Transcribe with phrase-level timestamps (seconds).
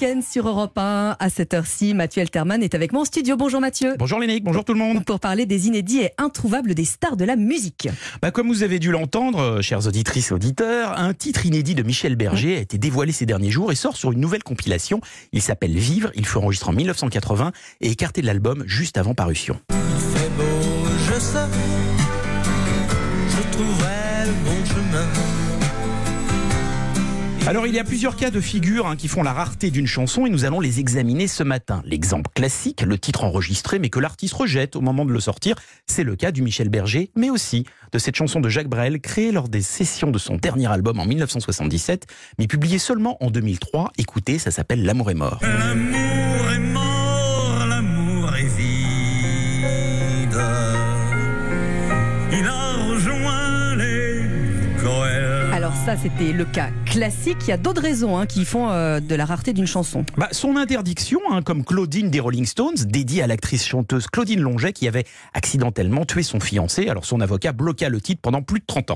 [0.00, 1.94] week-end sur Europe 1 à cette heure-ci.
[1.94, 3.36] Mathieu Elterman est avec moi en studio.
[3.36, 3.94] Bonjour Mathieu.
[3.98, 5.04] Bonjour Lénique, bonjour tout le monde.
[5.04, 7.88] Pour parler des inédits et introuvables des stars de la musique.
[8.22, 11.82] Bah, comme vous avez dû l'entendre, euh, chères auditrices et auditeurs, un titre inédit de
[11.82, 15.00] Michel Berger a été dévoilé ces derniers jours et sort sur une nouvelle compilation.
[15.32, 19.58] Il s'appelle Vivre, il fut enregistré en 1980 et écarté de l'album juste avant parution.
[19.70, 21.38] Il fait beau, je sais,
[23.30, 25.47] je trouverai le bon chemin.
[27.48, 30.26] Alors il y a plusieurs cas de figure hein, qui font la rareté d'une chanson
[30.26, 31.80] et nous allons les examiner ce matin.
[31.86, 35.56] L'exemple classique, le titre enregistré mais que l'artiste rejette au moment de le sortir,
[35.86, 39.32] c'est le cas du Michel Berger, mais aussi de cette chanson de Jacques Brel créée
[39.32, 42.06] lors des sessions de son dernier album en 1977,
[42.38, 43.92] mais publiée seulement en 2003.
[43.96, 45.40] Écoutez, ça s'appelle L'amour est mort.
[45.40, 46.77] L'amour est mort,
[55.88, 57.38] ça, c'était le cas classique.
[57.42, 60.04] Il y a d'autres raisons hein, qui font euh, de la rareté d'une chanson.
[60.18, 64.74] Bah, son interdiction, hein, comme Claudine des Rolling Stones, dédiée à l'actrice chanteuse Claudine Longet
[64.74, 66.88] qui avait accidentellement tué son fiancé.
[66.90, 68.94] Alors son avocat bloqua le titre pendant plus de 30 ans.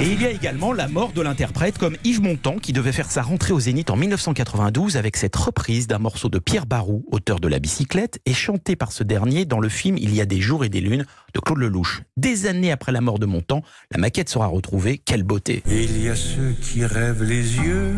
[0.00, 3.10] Et il y a également la mort de l'interprète comme Yves Montand qui devait faire
[3.10, 7.40] sa rentrée au Zénith en 1992 avec cette reprise d'un morceau de Pierre Barou, auteur
[7.40, 10.40] de La bicyclette, et chanté par ce dernier dans le film Il y a des
[10.40, 11.04] jours et des lunes
[11.34, 12.02] de Claude Lelouch.
[12.16, 14.98] Des années après la mort de Montand, la maquette sera retrouvée.
[14.98, 17.96] Quelle beauté Il y a ceux qui rêvent les yeux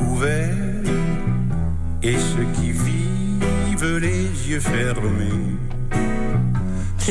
[0.00, 0.56] ouverts
[2.02, 5.67] et ceux qui vivent les yeux fermés.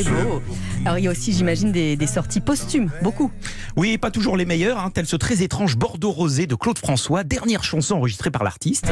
[0.03, 0.43] C'est beau.
[0.85, 3.31] Alors il y a aussi, j'imagine, des, des sorties posthumes, beaucoup.
[3.75, 7.23] Oui, pas toujours les meilleurs, hein, tel ce très étrange Bordeaux rosé de Claude François,
[7.23, 8.85] dernière chanson enregistrée par l'artiste.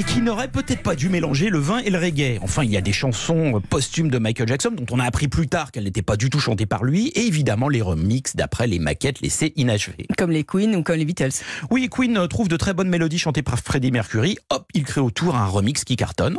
[0.00, 2.38] Et qui n'aurait peut-être pas dû mélanger le vin et le reggae.
[2.40, 5.46] Enfin, il y a des chansons posthumes de Michael Jackson dont on a appris plus
[5.46, 8.78] tard qu'elles n'étaient pas du tout chantées par lui, et évidemment les remixes d'après les
[8.78, 10.06] maquettes laissées inachevées.
[10.16, 11.44] Comme les Queen ou comme les Beatles.
[11.70, 14.38] Oui, Queen euh, trouve de très bonnes mélodies chantées par Freddie Mercury.
[14.48, 16.38] Hop, il crée autour un remix qui cartonne.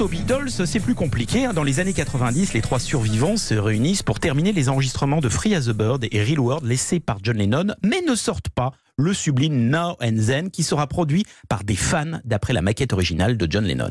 [0.00, 1.44] Aux Beatles, c'est plus compliqué.
[1.44, 1.52] hein.
[1.52, 5.54] Dans les années 90, les trois survivants se réunissent pour terminer les enregistrements de Free
[5.54, 9.12] as a Bird et Real World laissés par John Lennon, mais ne sortent pas le
[9.12, 13.46] sublime Now and Then qui sera produit par des fans d'après la maquette originale de
[13.50, 13.90] John Lennon.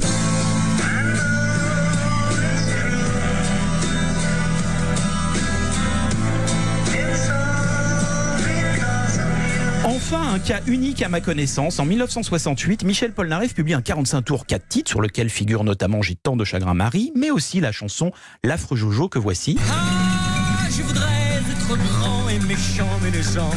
[10.11, 11.77] Enfin, un cas unique à ma connaissance.
[11.77, 16.15] En 1968, Michel Polnareff publie un 45 tours 4 titres sur lequel figure notamment J'ai
[16.15, 18.11] tant de chagrin Marie, mais aussi la chanson
[18.43, 19.59] L'affreux Jojo que voici.
[19.69, 23.51] Ah, je voudrais être grand et méchant, mais les gens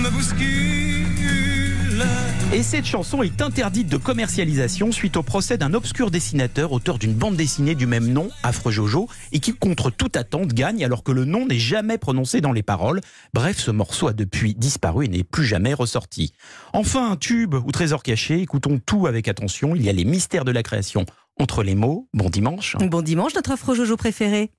[0.00, 1.45] me bousculent.
[2.52, 7.12] Et cette chanson est interdite de commercialisation suite au procès d'un obscur dessinateur, auteur d'une
[7.12, 11.12] bande dessinée du même nom, Affreux Jojo, et qui, contre toute attente, gagne alors que
[11.12, 13.00] le nom n'est jamais prononcé dans les paroles.
[13.34, 16.32] Bref, ce morceau a depuis disparu et n'est plus jamais ressorti.
[16.72, 20.44] Enfin, un tube ou trésor caché, écoutons tout avec attention, il y a les mystères
[20.44, 21.04] de la création
[21.38, 22.08] entre les mots.
[22.14, 22.76] Bon dimanche.
[22.80, 24.50] Bon dimanche, notre affreux Jojo préféré.